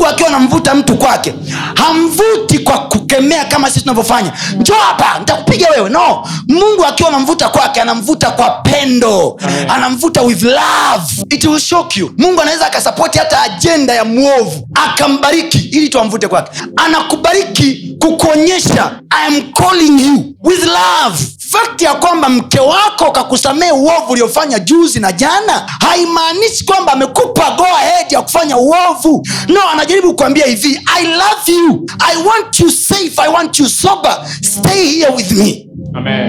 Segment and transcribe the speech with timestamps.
[0.00, 1.34] mungu akiwa anamvuta mtu kwake
[1.74, 4.32] hamvuti kwa kukemea kama sisi tunavyofanya.
[4.60, 5.90] Njoo hapa nitakupiga wewe.
[5.90, 6.28] No.
[6.48, 9.40] Mungu akiwa anamvuta kwake anamvuta kwa pendo.
[9.68, 11.24] Anamvuta with love.
[11.30, 12.14] It will shock you.
[12.18, 16.50] Mungu anaweza akasapoti hata ajenda ya mwovu akambariki ili tuamvute kwake.
[16.76, 21.18] Anakubariki kukuonyesha I am calling you with love
[21.52, 27.64] fakti ya kwamba mke wako kakusamee uovu uliofanya juzi na jana haimaanishi kwamba amekupa go
[27.64, 29.26] ahead ya kufanya uovu.
[29.48, 31.86] No anajaribu kuambia hivi i love you.
[31.98, 33.12] I want you safe.
[33.22, 34.26] I want you sober.
[34.42, 35.66] Stay here with me.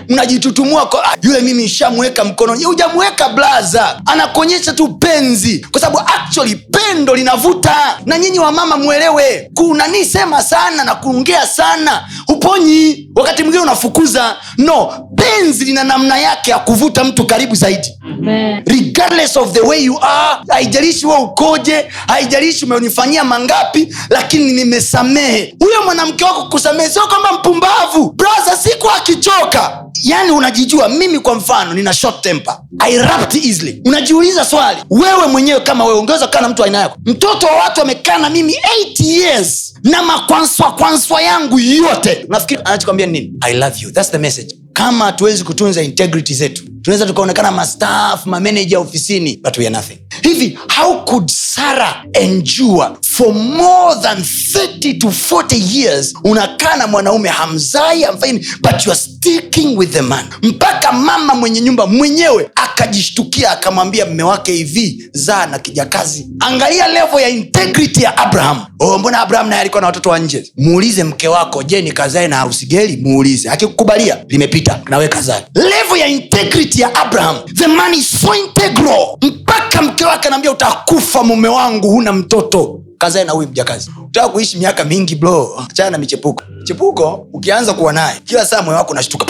[0.10, 5.66] Mnajitutumua "Ah, yule mimi ishamweka mkononi hujamweka blaza anakuonyesha tu penzi.
[5.72, 8.00] Kwa sababu actually pendo linavuta.
[8.06, 9.52] Na nyinyi wamama mwelewe.
[9.56, 12.08] Kunani sema sana na kuongea sana.
[12.28, 17.88] Uponyi wakati mwingine unafukuza no penzi lina namna yake ya kuvuta mtu karibu zaidi.
[18.04, 18.64] Amen.
[18.66, 25.56] regardless of the way you are haijalishi we ukoje haijalishi umenifanyia mangapi lakini nimesamehe.
[25.60, 28.14] Huyo mwanamke wako kusamehe sio kwamba mpumbavu.
[28.16, 32.58] Braha siku akichoka yani unajijua mimi kwa mfano nina short temper.
[32.80, 33.82] I erupt easily.
[33.86, 36.98] Unajiuliza swali wewe mwenyewe kama wewe ungeweza kukaa na mtu aina yako?
[37.06, 38.54] Mtoto wa watu amekaa na mimi
[38.98, 42.26] 8 years na makwanswa kwanswa yangu yote.
[42.30, 43.34] Nafikiri anachokwambia nini?
[43.42, 43.92] I love you.
[43.92, 44.56] Thats the message.
[44.74, 49.98] Kama hatuwezi kutunza integrity zetu tunaweza tukaonekana mastaff mameneja ofisini but we are nothing.
[50.22, 57.30] Hivi how could sarah enjua for more than 30 to 40 years unakaa na mwanaume
[57.30, 60.26] hamzai hamfaini but you are sticking with the man.
[60.44, 66.28] Mpaka mama mwenye nyumba mwenyewe akajishtukia akamwambia mme wake hivi zaa na kijakazi.
[66.40, 68.66] Angalia levo ya integrity ya abraham.
[68.80, 70.52] Oh, mbona abraham naye alikuwa na watoto wa nje?
[70.58, 71.64] Muulize mke wako.
[71.64, 73.50] Je ni kazae na harusigeli muulize.
[73.50, 77.38] Akikukubalia limepita nawe kazae levo ya integrity ya abraham.
[77.56, 79.08] The man is so integral.
[79.22, 82.78] Mpaka mke wake anaambia utakufa mume wangu huna mtoto.
[82.98, 83.92] Kazae na huyu mjakazi.
[84.08, 86.44] Utaka kuishi miaka mingi bro achana na michepuko.
[86.64, 89.26] Chepuko ukianza kuwa naye kila saa moyo wako unashtuka.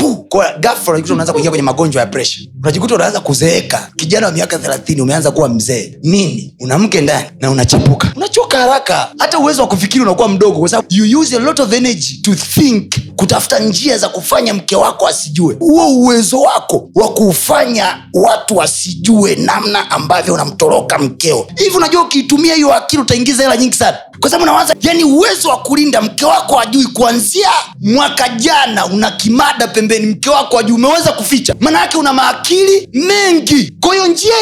[1.14, 3.90] Unaanza kuingia kwenye magonjwa ya presha unajikuta unaanza kuzeeka.
[3.96, 5.98] Kijana wa miaka thelathini umeanza kuwa mzee.
[6.04, 6.56] Nini?
[6.60, 8.14] Una mke ndani na unachepuka.
[8.16, 9.10] Unachoka haraka.
[9.18, 12.36] Hata uwezo wa kufikiri unakuwa mdogo kwa sababu you use a lot of energy to
[12.36, 15.56] think kutafuta njia za kufanya mke wako asijue.
[15.60, 21.48] Huo uwezo wako wa kufanya watu wasijue namna ambavyo unamtoroka mkeo.
[21.58, 23.98] Hivi unajua ukiitumia hiyo akili utaingiza hela nyingi sana?
[24.20, 27.50] Kwa sababu nawaza yani uwezo wa kulinda mke wako ajui kuanzia
[27.82, 31.56] mwaka jana una kimada pembeni mke wako ajui umeweza kuficha?
[31.60, 33.71] Maana yake una maakili mengi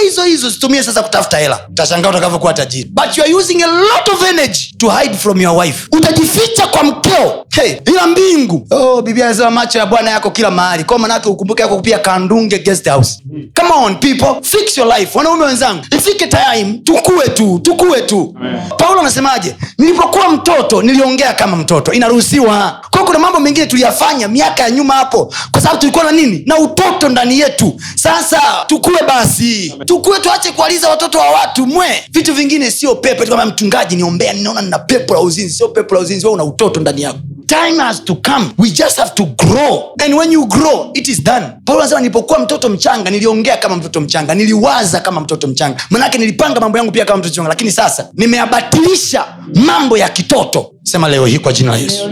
[0.03, 1.59] hizo hizo zitumie sasa kutafuta hela.
[1.69, 2.89] Utashangaa utakavyokuwa tajiri.
[2.93, 5.87] But you are using a lot of energy to hide from your wife.
[5.91, 8.67] Utajificha kwa mkeo hey, ila mbingu.
[8.71, 10.83] Oh, biblia anasema macho ya bwana yako kila mahali.
[10.83, 13.19] Kwa manake ukumbuke yako pia kandunge guest house.
[13.59, 15.17] Come on people fix your life.
[15.17, 18.35] Wanaume wenzangu ifike time tukue tu tukue tu.
[18.77, 19.55] Paulo anasemaje?
[19.77, 21.91] Nilipokuwa mtoto niliongea kama mtoto.
[21.93, 22.81] Inaruhusiwa
[23.19, 25.33] kuna mambo mengine tuliyafanya miaka ya nyuma hapo.
[25.51, 26.43] Kwa sababu tulikuwa na nini?
[26.45, 27.81] Na utoto ndani yetu.
[27.95, 29.73] Sasa tukue basi.
[29.85, 31.87] Tukue tuache kualiza watoto wa watu mwe.
[32.11, 33.25] Vitu vingine sio pepo.
[33.25, 35.53] Kama mchungaji niombea ninaona nina pepo la uzinzi.
[35.53, 38.45] Sio pepo la uzinzi we una utoto ndani yako time has to come.
[38.57, 39.93] We just have to grow.
[40.05, 41.45] And when you grow it is done.
[41.65, 45.77] Paulo anasema nilipokuwa mtoto mchanga niliongea kama mtoto mchanga niliwaza kama mtoto mchanga.
[45.89, 47.49] Manake nilipanga mambo yangu pia kama mtoto mchanga.
[47.49, 49.25] Lakini sasa nimeyabatilisha
[49.65, 50.71] mambo ya kitoto.
[50.83, 52.09] Sema leo hii kwa jina la yesu.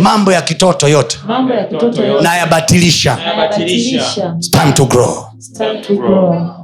[0.00, 1.18] Mambo ya kitoto yote.
[1.26, 2.22] Mambo ya kitoto yote.
[2.24, 3.18] Nayabatilisha.
[4.38, 5.24] It's time to grow.
[5.38, 6.63] It's time to grow.